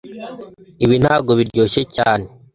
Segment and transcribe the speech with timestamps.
[0.83, 2.25] Ibi ntago biryoshye cyane